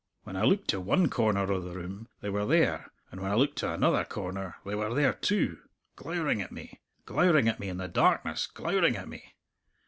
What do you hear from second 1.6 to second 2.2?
the room,